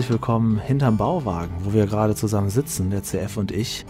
herzlich 0.00 0.12
willkommen 0.12 0.58
hinterm 0.58 0.96
Bauwagen, 0.96 1.54
wo 1.62 1.74
wir 1.74 1.84
gerade 1.84 2.14
zusammen 2.14 2.48
sitzen, 2.48 2.88
der 2.88 3.02
CF 3.02 3.36
und 3.36 3.52
ich. 3.52 3.84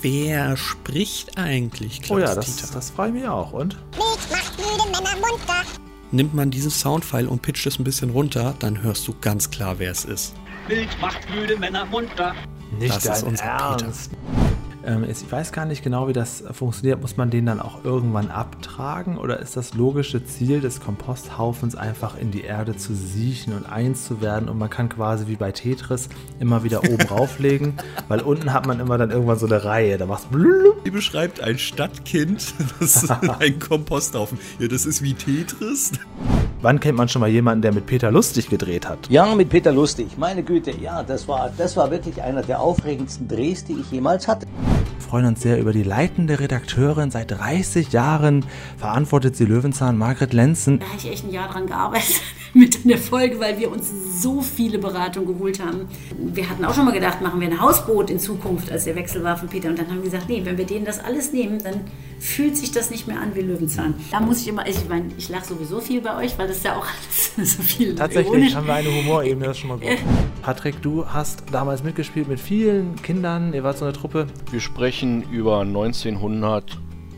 Wer 0.00 0.56
spricht 0.56 1.36
eigentlich, 1.36 2.00
Klaus 2.00 2.16
Oh 2.16 2.18
ja, 2.18 2.34
das, 2.34 2.72
das 2.72 2.88
freue 2.88 3.08
ich 3.08 3.14
mich 3.14 3.28
auch. 3.28 3.52
Und? 3.52 3.76
Milch 3.98 4.30
macht 4.30 4.56
müde 4.56 4.90
Männer 4.90 5.16
munter. 5.16 5.62
Nimmt 6.12 6.32
man 6.32 6.50
diesen 6.50 6.70
Soundfile 6.70 7.28
und 7.28 7.42
pitcht 7.42 7.66
es 7.66 7.78
ein 7.78 7.84
bisschen 7.84 8.08
runter, 8.08 8.54
dann 8.58 8.82
hörst 8.82 9.06
du 9.06 9.14
ganz 9.20 9.50
klar, 9.50 9.74
wer 9.78 9.90
es 9.90 10.06
ist. 10.06 10.34
Milch 10.66 10.98
macht 10.98 11.28
müde 11.28 11.58
Männer 11.58 11.84
munter. 11.84 12.34
Nicht 12.78 12.96
Das 12.96 13.04
ist 13.04 13.22
dein 13.22 13.28
unser 13.28 13.44
Ernst. 13.44 14.12
Ähm, 14.84 15.04
ich 15.04 15.30
weiß 15.30 15.52
gar 15.52 15.66
nicht 15.66 15.82
genau, 15.82 16.08
wie 16.08 16.12
das 16.12 16.42
funktioniert. 16.52 17.00
Muss 17.00 17.16
man 17.16 17.30
den 17.30 17.46
dann 17.46 17.60
auch 17.60 17.84
irgendwann 17.84 18.30
abtragen 18.30 19.18
oder 19.18 19.40
ist 19.40 19.56
das 19.56 19.74
logische 19.74 20.24
Ziel 20.24 20.60
des 20.60 20.80
Komposthaufens 20.80 21.74
einfach 21.76 22.16
in 22.18 22.30
die 22.30 22.42
Erde 22.42 22.76
zu 22.76 22.94
siechen 22.94 23.54
und 23.54 23.66
eins 23.66 24.06
zu 24.06 24.20
werden 24.20 24.48
und 24.48 24.58
man 24.58 24.70
kann 24.70 24.88
quasi 24.88 25.26
wie 25.26 25.36
bei 25.36 25.52
Tetris 25.52 26.08
immer 26.38 26.64
wieder 26.64 26.82
oben 26.84 27.02
rauflegen, 27.10 27.74
weil 28.08 28.20
unten 28.20 28.52
hat 28.52 28.66
man 28.66 28.80
immer 28.80 28.98
dann 28.98 29.10
irgendwann 29.10 29.38
so 29.38 29.46
eine 29.46 29.64
Reihe. 29.64 29.98
Da 29.98 30.06
machst 30.06 30.28
du 30.32 30.74
Die 30.84 30.90
beschreibt 30.90 31.40
ein 31.40 31.58
Stadtkind, 31.58 32.54
das 32.80 33.02
ist 33.02 33.10
ein 33.40 33.58
Komposthaufen. 33.58 34.38
Ja, 34.58 34.68
das 34.68 34.86
ist 34.86 35.02
wie 35.02 35.14
Tetris. 35.14 35.92
Wann 36.62 36.78
kennt 36.78 36.98
man 36.98 37.08
schon 37.08 37.20
mal 37.20 37.30
jemanden, 37.30 37.62
der 37.62 37.72
mit 37.72 37.86
Peter 37.86 38.10
Lustig 38.10 38.50
gedreht 38.50 38.86
hat? 38.86 39.08
Ja, 39.08 39.34
mit 39.34 39.48
Peter 39.48 39.72
Lustig. 39.72 40.18
Meine 40.18 40.42
Güte, 40.42 40.72
ja, 40.78 41.02
das 41.02 41.26
war, 41.26 41.50
das 41.56 41.74
war 41.76 41.90
wirklich 41.90 42.22
einer 42.22 42.42
der 42.42 42.60
aufregendsten 42.60 43.28
Drehs, 43.28 43.64
die 43.64 43.74
ich 43.80 43.90
jemals 43.90 44.28
hatte. 44.28 44.46
Freuen 45.10 45.26
uns 45.26 45.42
sehr 45.42 45.58
über 45.58 45.72
die 45.72 45.82
leitende 45.82 46.38
Redakteurin. 46.38 47.10
Seit 47.10 47.32
30 47.32 47.90
Jahren 47.90 48.44
verantwortet 48.78 49.34
sie 49.34 49.44
Löwenzahn, 49.44 49.98
Margret 49.98 50.32
Lenzen. 50.32 50.78
Da 50.78 50.86
habe 50.86 50.98
ich 50.98 51.10
echt 51.10 51.24
ein 51.24 51.32
Jahr 51.32 51.48
dran 51.48 51.66
gearbeitet 51.66 52.22
mit 52.54 52.88
der 52.88 52.98
Folge, 52.98 53.38
weil 53.40 53.58
wir 53.58 53.70
uns 53.70 53.90
so 54.20 54.40
viele 54.42 54.78
Beratungen 54.78 55.34
geholt 55.34 55.60
haben. 55.60 55.88
Wir 56.18 56.48
hatten 56.48 56.64
auch 56.64 56.74
schon 56.74 56.84
mal 56.84 56.92
gedacht, 56.92 57.20
machen 57.20 57.40
wir 57.40 57.48
ein 57.48 57.60
Hausboot 57.60 58.10
in 58.10 58.18
Zukunft, 58.18 58.70
als 58.70 58.84
der 58.84 58.96
Wechsel 58.96 59.22
war 59.22 59.36
von 59.36 59.48
Peter. 59.48 59.68
Und 59.68 59.78
dann 59.78 59.88
haben 59.88 59.98
wir 59.98 60.10
gesagt, 60.10 60.28
nee, 60.28 60.42
wenn 60.44 60.58
wir 60.58 60.66
denen 60.66 60.84
das 60.84 60.98
alles 61.02 61.32
nehmen, 61.32 61.62
dann 61.62 61.82
fühlt 62.18 62.56
sich 62.56 62.70
das 62.70 62.90
nicht 62.90 63.06
mehr 63.06 63.20
an 63.20 63.34
wie 63.34 63.40
Löwenzahn. 63.40 63.94
Da 64.10 64.20
muss 64.20 64.42
ich 64.42 64.48
immer, 64.48 64.66
ich 64.66 64.88
meine, 64.88 65.06
ich 65.16 65.28
lache 65.28 65.46
sowieso 65.46 65.80
viel 65.80 66.00
bei 66.00 66.16
euch, 66.16 66.38
weil 66.38 66.48
das 66.48 66.62
ja 66.62 66.76
auch 66.76 66.86
alles 67.36 67.56
so 67.56 67.62
viel 67.62 67.94
Tatsächlich 67.94 68.26
ironisch 68.26 68.54
haben 68.54 68.66
wir 68.66 68.74
eine 68.74 68.94
Humorebene, 68.94 69.46
das 69.46 69.56
ist 69.56 69.60
schon 69.60 69.68
mal 69.68 69.78
gut. 69.78 69.88
Patrick, 70.42 70.82
du 70.82 71.06
hast 71.06 71.44
damals 71.50 71.82
mitgespielt 71.82 72.28
mit 72.28 72.40
vielen 72.40 72.96
Kindern. 72.96 73.54
Ihr 73.54 73.64
wart 73.64 73.78
so 73.78 73.84
eine 73.84 73.94
Truppe. 73.94 74.26
Wir 74.50 74.60
sprechen 74.60 75.24
über 75.30 75.64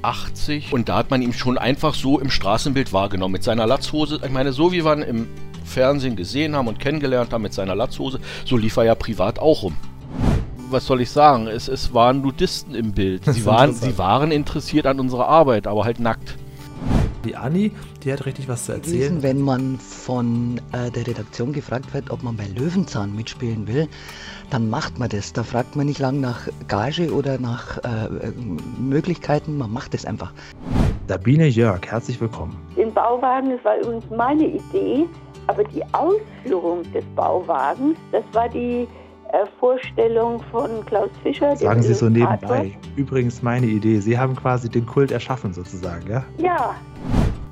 1980 0.03 0.73
und 0.73 0.89
da 0.89 0.97
hat 0.97 1.11
man 1.11 1.23
ihn 1.23 1.33
schon 1.33 1.59
einfach 1.59 1.95
so 1.95 2.19
im 2.19 2.31
Straßenbild 2.31 2.93
wahrgenommen. 2.93 3.33
Mit 3.33 3.45
seiner 3.45 3.67
Latzhose, 3.67 4.21
ich 4.25 4.31
meine, 4.31 4.53
so 4.53 4.73
wie 4.73 4.85
wir 4.85 4.97
ihn 4.97 5.03
im 5.03 5.29
Fernsehen 5.65 6.17
gesehen 6.17 6.57
haben 6.57 6.69
und 6.69 6.81
kennengelernt 6.81 7.33
haben 7.33 7.43
mit 7.43 7.55
seiner 7.55 7.75
Latzhose, 7.75 8.21
so 8.45 8.57
lief 8.57 8.77
er 8.77 8.85
ja 8.85 8.95
privat 8.95 9.39
auch 9.39 9.63
rum. 9.63 9.77
Was 10.71 10.87
soll 10.87 11.03
ich 11.03 11.11
sagen? 11.11 11.47
Es, 11.47 11.69
es 11.69 11.93
waren 11.95 12.23
Nudisten 12.23 12.75
im 12.75 12.93
Bild. 12.93 13.25
Sie 13.27 13.45
waren, 13.47 13.75
sie 13.75 13.97
waren 13.99 14.33
interessiert 14.33 14.87
an 14.87 15.01
unserer 15.01 15.29
Arbeit, 15.29 15.67
aber 15.67 15.85
halt 15.85 16.01
nackt. 16.01 16.37
Die 17.25 17.37
Anni, 17.37 17.71
die 18.03 18.13
hat 18.13 18.27
richtig 18.27 18.49
was 18.49 18.65
zu 18.65 18.73
gewesen, 18.73 18.95
erzählen. 18.95 19.23
wenn 19.23 19.41
man 19.41 19.79
von 19.79 20.61
äh, 20.73 20.91
der 20.91 21.07
Redaktion 21.07 21.53
gefragt 21.53 21.95
wird, 21.95 22.11
ob 22.11 22.23
man 22.25 22.37
bei 22.37 22.47
Löwenzahn 22.57 23.15
mitspielen 23.15 23.69
will, 23.69 23.89
dann 24.51 24.69
macht 24.69 24.99
man 24.99 25.09
das. 25.09 25.33
Da 25.33 25.45
fragt 25.45 25.77
man 25.77 25.87
nicht 25.87 26.01
lang 26.01 26.21
nach 26.21 26.49
Gage 26.67 27.13
oder 27.13 27.39
nach 27.39 27.79
äh, 27.79 28.29
äh, 28.29 28.33
Möglichkeiten, 28.79 29.57
man 29.57 29.73
macht 29.73 29.95
es 29.95 30.05
einfach. 30.05 30.33
Sabine 31.07 31.47
Jörg, 31.47 31.87
herzlich 31.87 32.21
willkommen. 32.21 32.57
Den 32.77 32.93
Bauwagen, 32.93 33.51
das 33.51 33.65
war 33.65 33.79
übrigens 33.79 34.05
meine 34.11 34.47
Idee, 34.47 35.07
aber 35.47 35.63
die 35.65 35.83
Ausführung 35.93 36.83
des 36.93 37.05
Bauwagens, 37.15 37.99
das 38.11 38.25
war 38.33 38.49
die 38.49 38.89
äh, 39.33 39.47
Vorstellung 39.61 40.43
von 40.51 40.85
Klaus 40.87 41.11
Fischer. 41.23 41.57
Sagen 41.57 41.83
Sie 41.83 41.95
so 41.95 42.09
nebenbei. 42.09 42.73
Übrigens 42.97 43.43
meine 43.43 43.67
Idee. 43.67 43.99
Sie 44.01 44.19
haben 44.19 44.37
quasi 44.37 44.69
den 44.69 44.87
Kult 44.87 45.11
erschaffen 45.11 45.55
sozusagen, 45.55 46.11
ja? 46.11 46.25
Ja, 46.39 46.75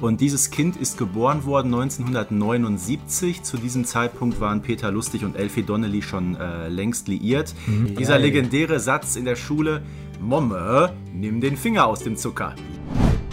Und 0.01 0.23
dieses 0.23 0.51
Kind 0.51 0.77
ist 0.77 0.97
geboren 0.97 1.45
worden 1.45 1.75
1979. 1.75 3.43
Zu 3.43 3.59
diesem 3.59 3.85
Zeitpunkt 3.85 4.41
waren 4.41 4.63
Peter 4.63 4.91
Lustig 4.91 5.25
und 5.25 5.37
Elfie 5.37 5.63
Donnelly 5.63 6.01
schon 6.01 6.37
äh, 6.37 6.69
längst 6.69 7.07
liiert. 7.09 7.55
Dieser 7.67 8.15
Geil. 8.15 8.23
legendäre 8.23 8.81
Satz 8.81 9.17
in 9.17 9.27
der 9.27 9.37
Schule: 9.37 9.83
Momme, 10.19 10.95
nimm 11.13 11.43
den 11.43 11.57
Finger 11.59 11.87
aus 11.87 12.01
dem 12.03 12.17
Zucker. 12.17 12.55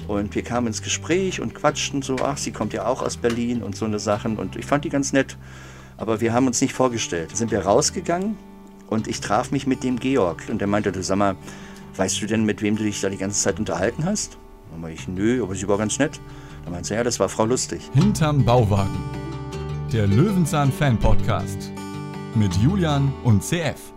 Und 0.09 0.35
wir 0.35 0.41
kamen 0.41 0.67
ins 0.67 0.81
Gespräch 0.81 1.39
und 1.39 1.55
quatschten 1.55 2.01
so, 2.01 2.17
ach, 2.22 2.38
sie 2.38 2.51
kommt 2.51 2.73
ja 2.73 2.85
auch 2.85 3.01
aus 3.01 3.17
Berlin 3.17 3.61
und 3.61 3.75
so 3.75 3.85
eine 3.85 3.99
Sachen. 3.99 4.38
Und 4.38 4.57
ich 4.57 4.66
fand 4.66 4.84
die 4.84 4.89
ganz 4.89 5.13
nett. 5.13 5.38
Aber 5.95 6.19
wir 6.19 6.34
haben 6.34 6.47
uns 6.47 6.59
nicht 6.61 6.73
vorgestellt. 6.73 7.35
Sind 7.35 7.51
wir 7.51 7.61
rausgegangen 7.61 8.35
und 8.88 9.07
ich 9.07 9.22
traf 9.22 9.51
mich 9.51 9.67
mit 9.67 9.84
dem 9.84 9.99
Georg. 9.99 10.44
Und 10.49 10.59
der 10.59 10.67
meinte, 10.67 10.91
du 10.91 11.01
sag 11.01 11.17
mal, 11.17 11.35
weißt 11.95 12.22
du 12.22 12.25
denn, 12.25 12.44
mit 12.44 12.61
wem 12.61 12.75
du 12.75 12.84
dich 12.84 12.99
da 12.99 13.09
die 13.09 13.17
ganze 13.17 13.41
Zeit 13.41 13.57
unterhalten 13.57 14.03
hast? 14.03 14.38
Meinte 14.78 14.99
ich, 14.99 15.07
nö, 15.07 15.41
aber 15.41 15.55
sie 15.55 15.67
war 15.67 15.78
ganz 15.78 15.97
nett. 15.97 16.19
Dann 16.67 16.73
meinte 16.73 16.89
sie, 16.89 16.95
ja, 16.95 17.03
das 17.05 17.17
war 17.17 17.29
Frau 17.29 17.45
Lustig. 17.45 17.79
Hinterm 17.94 18.44
Bauwagen. 18.44 19.00
Der 19.94 20.05
Löwenzahn 20.05 20.69
Fan 20.69 20.97
Podcast. 21.00 21.72
Mit 22.35 22.53
Julian 22.57 23.13
und 23.23 23.41
CF. 23.41 23.94